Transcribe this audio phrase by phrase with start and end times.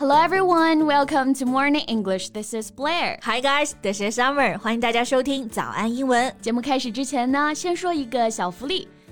[0.00, 2.30] Hello everyone, welcome to Morning English.
[2.30, 3.18] This is Blair.
[3.22, 4.58] Hi guys, this is Summer.
[4.58, 6.34] 欢迎大家收听早安英文。
[6.40, 8.86] 节目开始之前呢，先说一个小福利。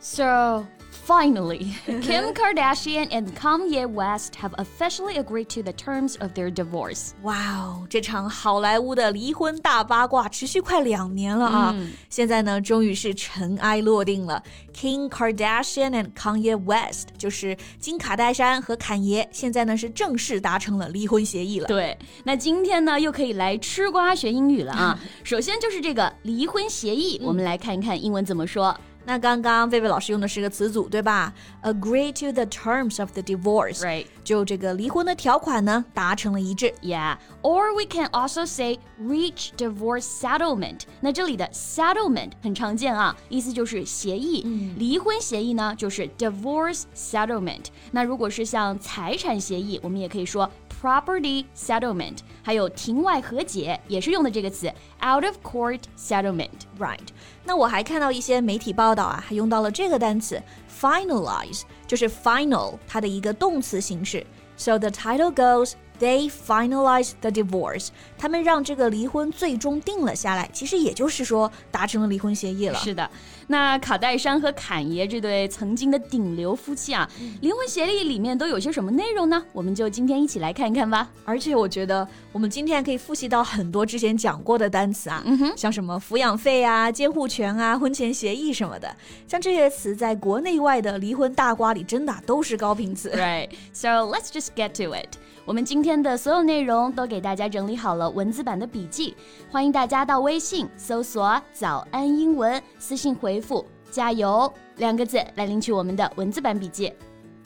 [0.00, 0.66] ！So
[1.06, 7.10] finally, Kim Kardashian and Kanye West have officially agreed to the terms of their divorce.
[7.22, 11.74] 哇哦，这场好莱坞的离婚大八卦持续快两年了啊！
[11.76, 14.42] 嗯、现在呢，终于是尘埃落定了。
[14.74, 21.66] Kim Kardashian and Kanye West 就是金卡戴珊和坎爷，现在呢是正式达成了离婚协议了。
[21.66, 24.98] 对，那今天呢又可以来吃瓜学英语了啊！
[25.24, 28.76] 首先就是这个离婚协议，我们来看一看英文怎么说。
[29.05, 34.05] 那刚刚贝贝老师用的是个词组，对吧？Agree to the terms of the divorce，Right.
[34.23, 36.73] 就这个离婚的条款呢达成了一致。
[36.81, 40.81] Yeah, or we can also say reach divorce settlement.
[40.99, 44.43] 那这里的 settlement 很常见啊，意思就是协议。
[44.77, 47.65] 离婚协议呢就是 divorce settlement。
[47.91, 50.49] 那如果是像财产协议，我们也可以说
[50.80, 52.18] property settlement。
[52.42, 54.68] 还有庭外和解也是用的这个词
[55.04, 56.48] out of court settlement。
[56.78, 57.08] Right，
[57.44, 60.40] 那我还看到一些媒体报道啊，还用到了这个单词
[60.80, 64.24] finalize，就是 final 它的一个动词形式。
[64.56, 65.72] So the title goes.
[66.01, 67.89] They finalized the divorce.
[68.17, 72.79] 他们让这个离婚最终定了下来，其实也就是说达成了离婚协议了。
[72.79, 73.07] 是的，
[73.45, 77.07] 那卡戴珊和坎爷这对曾经的顶流夫妻啊，
[77.41, 79.45] 离婚协议里面都有些什么内容呢？
[79.53, 81.07] 我们就今天一起来看一看吧。
[81.23, 85.23] 而且我觉得我们今天还可以复习到很多之前讲过的单词啊，
[85.55, 88.91] 像什么抚养费啊、监护权啊、婚前协议什么的，
[89.27, 93.11] 像这些词在国内外的离婚大瓜里真的都是高频词。
[93.11, 95.15] Right, so let's just get to it.
[95.43, 99.15] 我们今天的所有内容都给大家整理好了文字版的笔记，
[99.49, 106.93] 欢迎大家到微信搜索“早安英文”，私信回复“加油”两个字来领取我们的文字版笔记。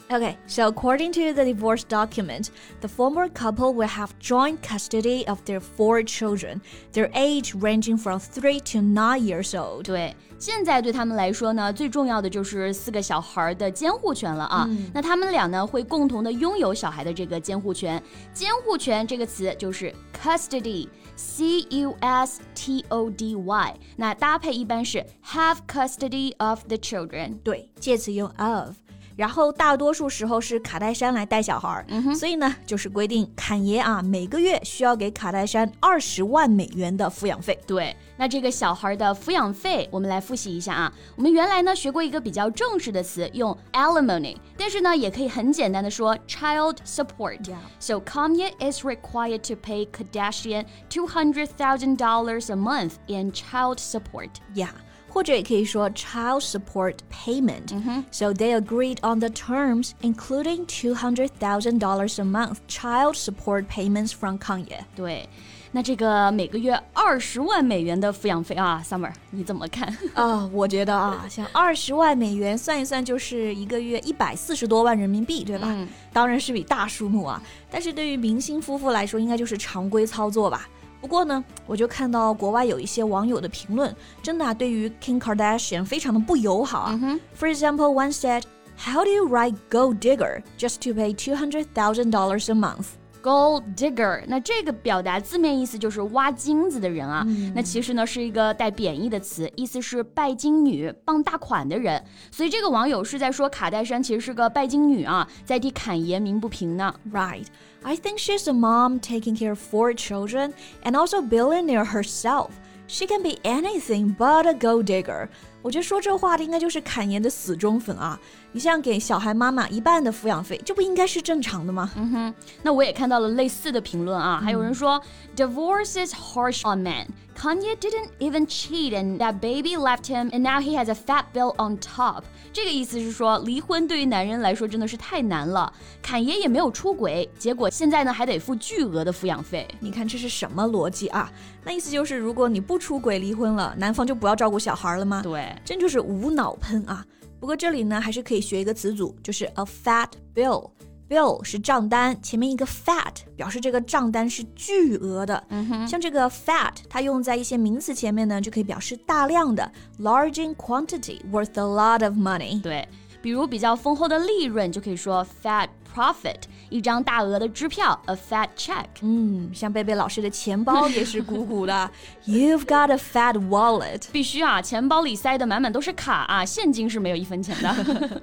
[0.09, 2.49] Okay, so according to the divorce document,
[2.81, 6.59] the former couple will have joint custody of their four children,
[6.91, 9.83] their age ranging from three to nine years old.
[9.83, 14.67] 对，现在对他们来说呢，最重要的就是四个小孩的监护权了啊。
[14.93, 18.03] 那他们俩呢，会共同的拥有小孩的这个监护权。
[18.33, 27.37] 监护权这个词就是 custody，c u s t o d y，那搭配一般是 have custody of the children。
[27.45, 28.75] 对，介词用 of。
[29.16, 37.58] 然后大多数时候是卡戴珊来带小孩儿，所以呢，就是规定坎爷啊每个月需要给卡戴珊二十万美元的抚养费。
[37.66, 40.92] 对，那这个小孩的抚养费，我们来复习一下啊。
[41.16, 47.38] 我们原来呢学过一个比较正式的词，用 alimony，但是呢也可以很简单的说 child support。
[47.44, 47.56] Yeah.
[47.80, 53.78] So Kanye is required to pay Kardashian two hundred thousand dollars a month in child
[53.78, 54.28] support.
[54.54, 54.70] Yeah，
[55.16, 57.70] 或者也可以说 child support payment。
[58.10, 64.12] So they agreed on the terms, including two hundred thousand dollars a month child support payments
[64.12, 64.80] from Kanye.
[64.94, 65.26] 对，
[65.72, 69.88] 那这个每个月二十万美元的抚养费啊，Summer 你怎么看？
[70.12, 75.74] 啊、我觉得啊，像二十万美元算一算，就是一个月一百四十多万人民币，对吧？
[76.12, 77.42] 当然是笔大数目啊。
[77.70, 80.68] 但是对于明星夫妇来说，应该就是常规操作吧。
[81.05, 87.19] 不过呢，我就看到国外有一些网友的评论，真的、啊、对于 Kim Kardashian 非常的不友好啊。
[87.35, 88.43] For example, one said,
[88.77, 92.85] "How do you write gold digger just to pay two hundred thousand dollars a month?"
[93.26, 97.26] Gold digger，那这个表达字面意思就是挖金子的人啊。
[97.56, 102.00] 那其实呢是一个带贬义的词，意思是拜金女、傍大款的人。
[102.30, 106.94] 所以这个网友是在说卡戴珊其实是个拜金女啊，在替侃爷鸣不平呢。
[107.12, 107.46] Right.
[107.82, 110.52] I think she's a mom taking care of four children
[110.84, 112.50] and also billionaire herself.
[112.88, 115.28] She can be anything but a gold digger.
[115.60, 118.18] 我觉得说这话的应该就是侃爷的死忠粉啊！
[118.52, 121.90] 你像给小孩妈妈一半的抚养费，这不应该是正常的吗？
[121.96, 125.02] 嗯哼那我也看到了类似的评论啊，还有人说、
[125.34, 127.06] divorce is harsh on men.
[127.36, 131.24] Kanye didn't even cheat and that baby left him and now he has a fat
[131.34, 132.22] bill on top.
[132.50, 135.70] 这个意思是说，离婚对于男人来说真的是太难了。
[136.00, 139.68] 侃爷也没有出轨，结果现在呢还得付巨额的抚养费。
[139.80, 141.30] 你看这是什么逻辑啊？
[141.62, 145.20] 那意思就是，如果你不出轨离婚了，男方就不要照顾小孩了吗？
[145.22, 147.04] 对，真就是无脑喷啊！
[147.38, 150.70] 不过这里呢，还是可以学一个词组，就是 a fat bill。
[151.08, 155.42] Bill 是账单，前面一个 fat 表示这个账单是巨额的。
[155.48, 159.70] 嗯哼，像这个 fat，它用在一些名词前面呢，就可以表示大量的
[160.00, 162.60] ，large in quantity, worth a lot of money。
[162.60, 162.88] 对，
[163.22, 168.85] 比如比较丰厚的利润，就可以说 fat profit，一张大额的支票，a fat check。
[169.01, 171.91] 嗯，像贝贝老师的钱包也是鼓鼓的，
[172.25, 174.03] You've got a fat wallet。
[174.11, 178.21] 必须啊，钱包里塞的满满都是卡啊，现金是没有一分钱的。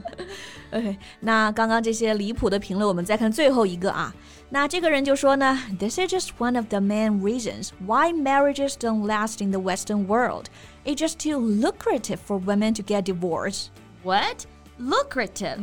[0.73, 4.15] OK，那刚刚这些离谱的评论，我们再看最后一个啊。
[4.51, 10.47] 那这个人就说呢，This is just one of the main reasons why marriages don't last in the Western world.
[10.87, 13.67] It's just too lucrative for women to get divorced.
[14.03, 14.47] What?
[14.80, 15.58] Lucrative.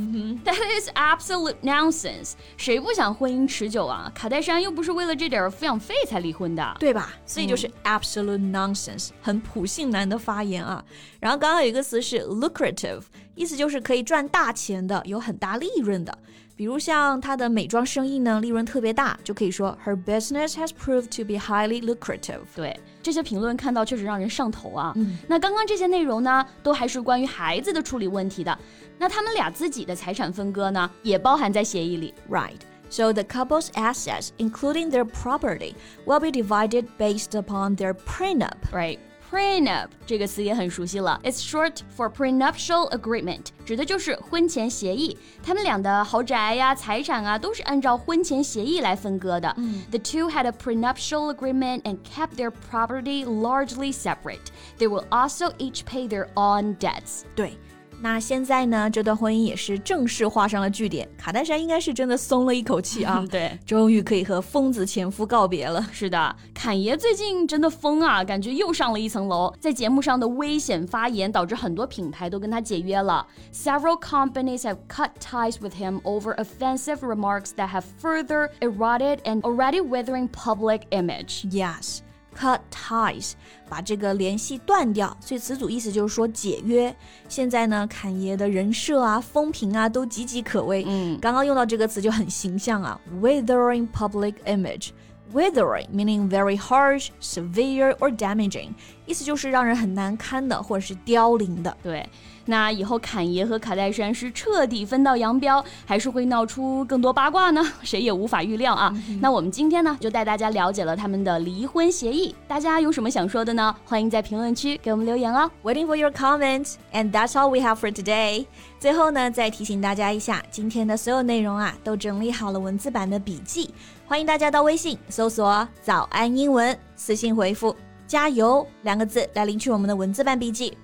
[0.45, 2.33] That is absolute nonsense.
[2.57, 4.11] 谁不想婚姻持久啊？
[4.15, 7.13] 卡戴珊又不是为了这点抚养费才离婚的，对吧？
[7.27, 10.85] 所以就是 absolute nonsense，、很普信男的发言啊。
[11.19, 13.03] 然后刚刚有一个词是 lucrative，
[13.35, 16.19] 意思就是可以赚大钱的，有很大利润的。
[16.60, 22.40] 比如像她的美妆生意呢，利润特别大，就可以说 her business has proved to be highly lucrative。
[22.56, 24.94] 对，这些评论看到确实让人上头啊。
[24.96, 28.58] 嗯、那刚刚这些内容呢，都还是关于孩子的处理问题的。
[28.98, 32.14] 那他们俩自己的财产分割呢，也包含在协议里。
[32.30, 32.60] Right.
[32.90, 35.74] So the couple's assets, including their property,
[36.06, 38.54] will be divided based upon their prenup.
[38.72, 39.00] Right.
[39.32, 45.18] Prenup 这个词也很熟悉了，It's short for prenuptial agreement，指的就是婚前协议。
[45.44, 49.54] 他们俩的豪宅呀、财产啊，都是按照婚前协议来分割的。
[49.90, 54.52] The two had a prenuptial agreement and kept their property largely separate.
[54.78, 57.24] They will also each pay their own debts.
[57.36, 57.58] 对。
[58.03, 58.89] 那现在呢？
[58.89, 61.07] 这段婚姻也是正式画上了句点。
[61.19, 63.23] 卡戴珊应该是真的松了一口气啊！
[63.31, 65.87] 对，终于可以和疯子前夫告别了。
[65.93, 69.53] 是的，侃爷最近真的疯啊，感觉又上了一层楼。
[69.61, 73.27] 在节目上的危险发言导致很多品牌都跟他解约了。
[73.53, 79.83] Several companies have cut ties with him over offensive remarks that have further eroded an already
[79.83, 81.45] withering public image.
[81.51, 82.01] Yes.
[82.41, 83.33] Cut ties，
[83.69, 86.95] 把这个联系断掉，所以词组意思就是说解约。
[87.29, 90.83] 现在呢，侃爷的人设啊、风评啊都岌岌可危。
[90.89, 94.91] 嗯，刚刚用到这个词就很形象啊，withering public image。
[95.33, 98.71] Withering meaning very harsh, severe or damaging，
[99.11, 101.77] 意思就是让人很难堪的或者是凋零的。
[101.83, 102.09] 对，
[102.45, 107.61] 那以后侃爷和卡戴珊是彻底分道扬镳，还是会闹出更多八卦呢？
[107.83, 108.95] 谁也无法预料啊。
[109.21, 112.33] 那我们今天呢，就带大家了解了他们的离婚协议。
[112.47, 113.75] 大家有什么想说的呢？
[113.85, 115.51] 欢迎在评论区给我们留言哦。
[115.65, 118.47] Waiting for your comments, and that's all we have for today.
[118.79, 123.75] 最后呢，再提醒大家一下，今天的所有内容啊，都整理好了文字版的笔记，
[124.07, 127.75] 欢迎大家到微信搜索“早安英文”，私信回复
[128.10, 130.78] “加油”两个字来领取我们的文字版笔记。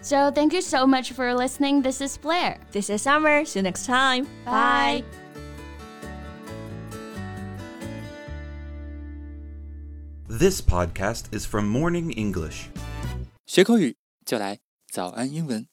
[0.00, 1.82] So thank you so much for listening.
[1.82, 2.58] This is Blair.
[2.72, 3.44] This is Summer.
[3.44, 4.26] See you next time.
[4.44, 5.02] Bye.
[10.28, 12.68] This podcast is from Morning English.
[13.46, 14.58] 学口语就来
[14.92, 15.71] 早安英文。